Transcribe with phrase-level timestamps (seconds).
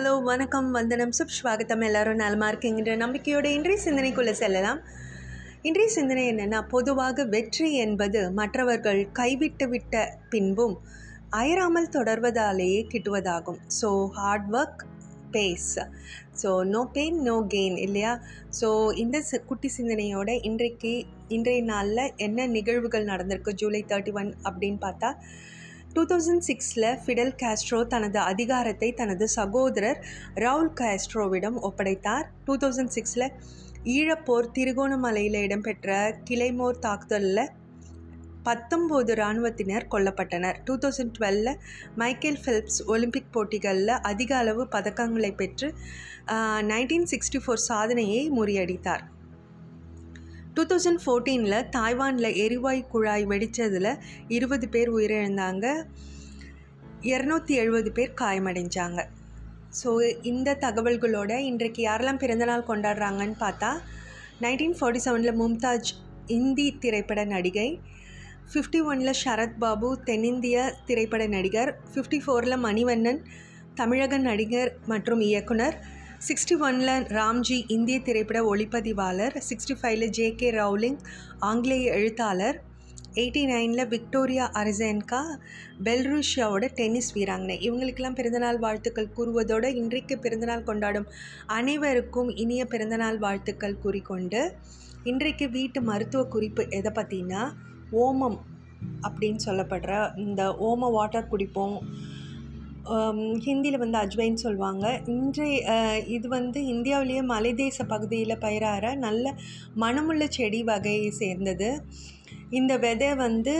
[0.00, 0.70] Hello வணக்கம்.
[0.70, 1.28] வந்தனம் சுப்.
[1.42, 4.80] ஸ்வாகத்தம் எல்லாரும் நலமா இருக்கீங்கன்ற நம்பிக்கையோட இன்றைய சிந்தனைக்குள்ளே செல்லலாம்.
[5.62, 10.78] இன்றைய சிந்தனை என்னென்னா பொதுவாக வெற்றி என்பது மற்றவர்கள் கைவிட்டு விட்ட பின்பும்
[11.30, 13.58] அயராமல் தொடர்வதாலேயே கிட்டுவதாகும்.
[13.82, 14.84] So hard work
[15.32, 15.86] pays
[16.42, 18.20] so no pain no gain இல்லையா?
[18.60, 23.52] ஸோ இந்த சி- குட்டி சிந்தனையோட இன்றைக்கு இன்றைய நாளில் என்ன நிகழ்வுகள் நடந்திருக்கு?
[23.52, 25.14] ஜூலை தேர்ட்டி ஒன் அப்படின்னு பார்த்தா
[25.94, 29.98] டூ தௌசண்ட் சிக்ஸில் ஃபிடல் காஸ்ட்ரோ தனது அதிகாரத்தை தனது சகோதரர்
[30.44, 32.26] ரவுல் காஸ்ட்ரோவிடம் ஒப்படைத்தார்.
[32.46, 33.26] டூ தௌசண்ட் சிக்ஸில்
[33.94, 35.96] ஈழப்போர் திருகோணமலையில் இடம்பெற்ற
[36.28, 37.44] கிளைமோர் தாக்குதலில்
[38.48, 40.58] பத்தொம்போது இராணுவத்தினர் கொல்லப்பட்டனர்.
[40.66, 41.52] டூ தௌசண்ட் டுவெலில்
[42.02, 45.68] மைக்கேல் ஃபெல்ப்ஸ் ஒலிம்பிக் போட்டிகளில் அதிக அளவு பதக்கங்களை பெற்று
[46.72, 49.04] நைன்டீன் சிக்ஸ்டி ஃபோர் சாதனையை முறியடித்தார்.
[50.60, 53.88] டூ தௌசண்ட் ஃபோர்டீனில் தாய்வானில் எரிவாயு குழாய் வெடித்ததில்
[54.28, 55.66] இருபது பேர் உயிரிழந்தாங்க.
[57.10, 59.00] இரநூத்தி எழுபது பேர் காயமடைஞ்சாங்க.
[59.78, 59.90] ஸோ
[60.22, 63.70] இந்த தகவல்களோட இன்றைக்கு யாரெல்லாம் பிறந்தநாள் கொண்டாடுறாங்கன்னு பார்த்தா
[64.40, 65.92] நைன்டீன் ஃபார்ட்டி செவனில் மும்தாஜ்
[66.36, 67.68] இந்தி திரைப்பட நடிகை
[68.52, 73.22] ஃபிஃப்டி ஒனில் சரத் பாபு தென்னிந்திய திரைப்பட நடிகர் ஃபிஃப்டி ஃபோரில் மணிவண்ணன்
[73.74, 75.78] தமிழக நடிகர் மற்றும் இயக்குனர்
[76.28, 80.98] சிக்ஸ்டி ஒனில் ராம்ஜி இந்திய திரைப்பட ஒளிப்பதிவாளர் சிக்ஸ்டி ஃபைவ்ல ஜே கே ரவுலிங்
[81.38, 82.62] ஆங்கிலேய எழுத்தாளர்
[83.14, 85.20] எயிட்டி நைனில் விக்டோரியா அரசேன்கா
[85.84, 87.56] பெல்ருஷியாவோட டென்னிஸ் வீராங்கனை.
[87.60, 91.06] இவங்களுக்கெல்லாம் பிறந்தநாள் வாழ்த்துக்கள் கூறுவதோடு இன்றைக்கு பிறந்தநாள் கொண்டாடும்
[91.46, 94.52] அனைவருக்கும் இனிய பிறந்தநாள் வாழ்த்துக்கள் கூறிக்கொண்டு
[95.04, 97.52] இன்றைக்கு வீட்டு மருத்துவ குறிப்பு எதை பற்றினா
[97.92, 98.38] ஓமம்
[99.02, 101.78] அப்படின்னு சொல்லப்படுற இந்த ஓம வாட்டர் குடிப்போம்
[103.46, 105.00] ஹிந்தியில் வந்து அஜ்வைன்னு சொல்லுவாங்க.
[105.06, 109.34] இன்றைய இது வந்து இந்தியாவிலேயே மலைதேச பகுதியில் பயிராற நல்ல
[109.74, 111.86] மணமுள்ள செடி வகையை சேர்ந்தது.
[112.50, 113.54] இந்த விதை வந்து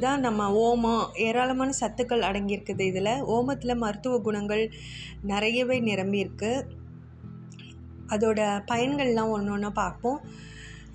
[0.00, 3.20] தான் நம்ம ஓமம் ஏராளமான சத்துக்கள் அடங்கியிருக்குது இதில்.
[3.26, 4.72] ஓமத்தில் மருத்துவ குணங்கள்
[5.22, 6.52] நிறையவே நிரம்பியிருக்கு.
[8.08, 10.20] அதோட பயன்கள்லாம் ஒன்று ஒன்றா பார்ப்போம்.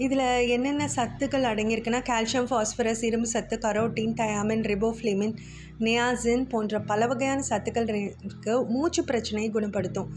[0.05, 5.33] இதில் என்னென்ன சத்துக்கள் அடங்கியிருக்குன்னா கால்சியம் ஃபாஸ்பரஸ் இரும்பு சத்து கரோட்டின் தயாமின் ரிபோஃப்ளிமின்
[5.79, 8.53] நியாசின் போன்ற பல வகையான சத்துக்கள் இருக்கு.
[8.65, 10.11] மூச்சு பிரச்சனையை குணப்படுத்தும்.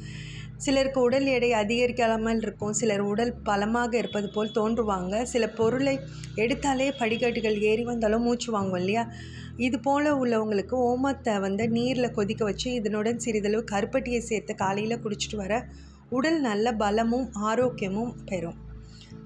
[0.56, 2.72] சிலருக்கு உடல் எடை அதிகரிக்காமல் இருக்கும்.
[2.72, 5.22] சிலர் உடல் பலமாக இருப்பது போல் தோன்றுவாங்க.
[5.22, 5.98] சில பொருளை
[6.36, 9.04] எடுத்தாலே படிக்கட்டுகள் ஏறி வந்தாலும் மூச்சு வாங்கும் இல்லையா?
[9.56, 15.64] இது போல் உள்ளவங்களுக்கு ஓமத்தை வந்து நீரில் கொதிக்க வச்சு இதனுடன் சிறிதளவு கருப்பட்டியை சேர்த்து காலையில் குடிச்சிட்டு வர
[16.10, 18.58] உடல் நல்ல பலமும் ஆரோக்கியமும் பெறும்.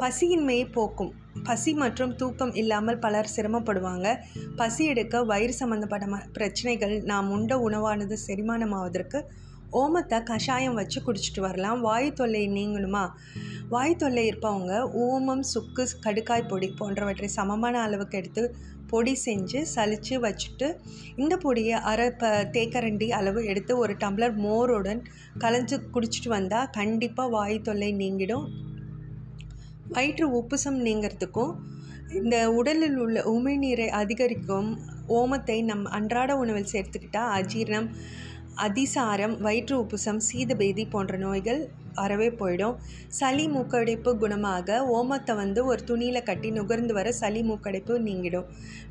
[0.01, 1.13] பசியின்மையை போக்கும்.
[1.45, 4.09] பசி மற்றும் தூக்கம் இல்லாமல் பலர் சிரமப்படுவாங்க.
[4.57, 9.21] பசி எடுக்க வயிறு சம்மந்தப்பட்ட பிரச்சனைகள் நாம் உண்ட உணவானது செரிமானமாவதற்கு
[9.73, 11.81] ஓமத்தை கஷாயம் வச்சு குடிச்சிட்டு வரலாம்.
[11.81, 13.05] வாயு தொல்லை நீங்கணுமா
[13.69, 14.73] வாயு தொல்லை இருப்பவங்க
[15.05, 18.43] ஓமம் சுக்கு கடுக்காய் பொடி போன்றவற்றை சமமான அளவுக்கு எடுத்து
[18.91, 20.67] பொடி செஞ்சு சலித்து வச்சுட்டு
[21.17, 25.01] இந்த பொடியை அரை ப தேக்கரண்டி அளவு எடுத்து ஒரு டம்ளர் மோருடன்
[25.39, 28.47] கலைஞ்சு குடிச்சிட்டு வந்தால் கண்டிப்பாக வாயு தொல்லை நீங்கிடும்.
[29.93, 31.53] வயிற்று உப்புசம் நீங்கிறதுக்கும்
[32.11, 34.69] இந்த உடலில் உள்ள உமிழ்நீரை அதிகரிக்கும்
[35.09, 37.89] ஓமத்தை நம் அன்றாட உணவில் சேர்த்துக்கிட்டால் அஜீரணம்
[38.55, 41.63] அதிசாரம் வயிற்று உப்புசம் சீதபேதி போன்ற நோய்கள்
[42.03, 42.77] அறவே போயிடும்.
[43.19, 48.47] சளி மூக்கடைப்பு குணமாக ஓமத்தை வந்து ஒரு துணியில் கட்டி நுகர்ந்து வர சளி மூக்கடைப்பு நீங்கிடும்.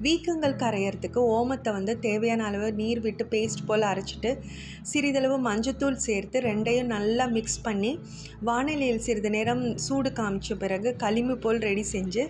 [0.06, 4.32] வீக்கங்கள் கரையிறதுக்கு ஓமத்தை வந்து தேவையான அளவு நீர் விட்டு பேஸ்ட் போல் அரைச்சிட்டு
[4.92, 7.92] சிறிதளவு மஞ்சத்தூள் சேர்த்து ரெண்டையும் நல்லா மிக்ஸ் பண்ணி
[8.50, 12.24] வானிலையில் சிறிது நேரம் சூடு காமிச்ச பிறகு களிம்பு போல் ரெடி செஞ்சு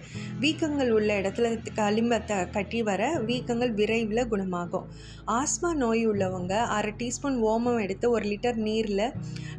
[0.43, 4.87] வீக்கங்கள் உள்ள இடத்துல களிம்பத்தை கட்டி வர வீக்கங்கள் விரைவில் குணமாகும்.
[5.39, 9.05] ஆஸ்மா நோய் உள்ளவங்க அரை டீஸ்பூன் ஓமம் எடுத்து ஒரு லிட்டர் நீரில்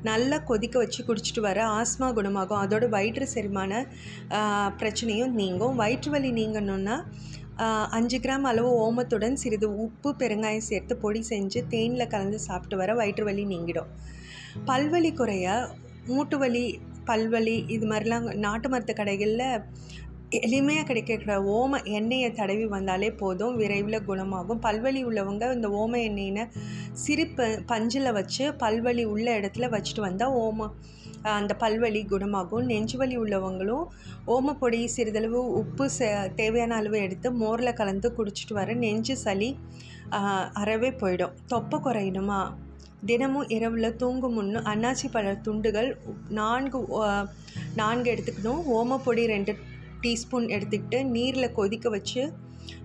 [0.09, 2.61] நல்லா கொதிக்க வச்சு குடிச்சிட்டு வர ஆஸ்மா குணமாகும்.
[2.65, 3.73] அதோட வயிற்று செரிமான
[4.81, 5.77] பிரச்சனையும் நீங்கும்.
[5.83, 6.97] வயிற்று வலி நீங்கணும்னா
[7.97, 13.25] அஞ்சு கிராம் அளவு ஓமத்துடன் சிறிது உப்பு பெருங்காயம் சேர்த்து பொடி செஞ்சு தேனில் கலந்து சாப்பிட்டு வர வயிற்று
[13.29, 13.91] வலி நீங்கிடும்.
[14.71, 15.47] பல்வலி குறைய
[16.09, 16.65] மூட்டு வலி
[17.09, 19.47] பல்வலி இது மாதிரிலாம் நாட்டு மருந்து கடைகளில்
[20.39, 23.57] எளிமையாக கிடைக்கிற ஓம எண்ணெயை தடவி வந்தாலே போதும்.
[23.61, 24.61] விரைவில் குணமாகும்.
[24.67, 26.45] பல்வலி உள்ளவங்க இந்த ஓம எண்ணெயினை
[27.03, 30.69] சிறு ப பஞ்சில் வச்சு பல்வலி உள்ள இடத்துல வச்சுட்டு வந்தால் ஓம
[31.39, 32.67] அந்த பல்வலி குணமாகும்.
[32.71, 33.85] நெஞ்சு வலி உள்ளவங்களும்
[34.35, 36.09] ஓமப்பொடி சிறிதளவு உப்பு சே
[36.41, 39.51] தேவையான அளவு எடுத்து மோரில் கலந்து குடிச்சிட்டு வர நெஞ்சு சளி
[40.63, 41.37] அறவே போயிடும்.
[41.53, 42.41] தொப்பை குறையணுமா?
[43.09, 45.89] தினமும் இரவில் தூங்கும் முன்னு அன்னாசி பழ துண்டுகள்
[46.39, 46.79] நான்கு
[47.81, 48.63] நான்கு எடுத்துக்கணும்.
[48.77, 49.53] ஓமப்பொடி ரெண்டு
[50.05, 52.25] டீஸ்பூன் எடுத்துக்கிட்டு நீரில் கொதிக்க வச்சு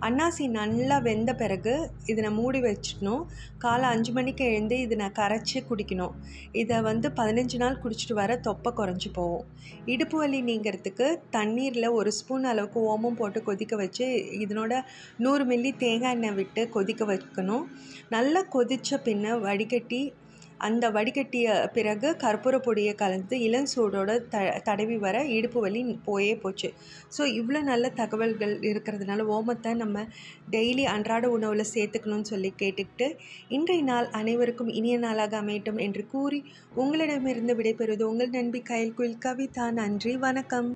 [0.08, 1.74] அன்னாசி நல்லா வெந்த பிறகு
[2.06, 3.24] இதனை மூடி வச்சிடணும்.
[3.58, 6.14] காலை அஞ்சு மணிக்கு எழுந்து இதனை கரைச்சி குடிக்கணும்.
[6.52, 9.46] இதை வந்து பதினஞ்சு நாள் குடிச்சிட்டு வர தொப்பை குறைஞ்சி போகும்.
[9.86, 14.08] இடுப்பு வலி நீங்கிறதுக்கு தண்ணீரில் ஒரு ஸ்பூன் அளவுக்கு ஓமம் போட்டு கொதிக்க வச்சு
[14.46, 14.82] இதனோட
[15.18, 17.66] நூறு மில்லி தேங்காய் எண்ணெய் விட்டு கொதிக்க வைக்கணும்.
[18.10, 20.02] நல்லா கொதித்த பின்ன வடிகட்டி
[20.60, 26.70] அந்த வடிகட்டிய பிறகு கற்பூர பொடியை கலந்து இளஞ்சூடோட த தடவி வர இடுப்பு வலி போயே போச்சு.
[27.18, 30.06] ஸோ இவ்வளோ நல்ல தகவல்கள் இருக்கிறதுனால ஓமத்தை நம்ம
[30.52, 33.08] டெய்லி அன்றாட உணவில் சேர்த்துக்கணும்னு சொல்லி கேட்டுக்கிட்டு
[33.50, 36.42] இன்றைய நாள் அனைவருக்கும் இனிய நாளாக அமையட்டும் என்று கூறி
[36.76, 39.18] உங்களிடமிருந்து விடைபெறுவது உங்கள் நண்பி கயல்குயில்.
[39.26, 40.70] கவிதா நன்றி வணக்கம்.